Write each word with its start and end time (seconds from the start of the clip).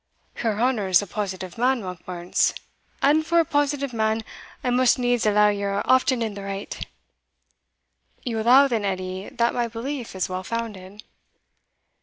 "Your 0.43 0.59
honour's 0.59 1.03
a 1.03 1.05
positive 1.05 1.59
man, 1.59 1.81
Monkbarns 1.83 2.55
and, 3.03 3.23
for 3.23 3.39
a 3.39 3.45
positive 3.45 3.93
man, 3.93 4.23
I 4.63 4.71
must 4.71 4.97
needs 4.97 5.27
allow 5.27 5.49
ye're 5.49 5.83
often 5.85 6.23
in 6.23 6.33
the 6.33 6.41
right." 6.41 6.83
"You 8.23 8.39
allow, 8.41 8.67
then, 8.67 8.83
Edie, 8.83 9.29
that 9.29 9.53
my 9.53 9.67
belief 9.67 10.15
is 10.15 10.27
well 10.27 10.43
founded?" 10.43 11.03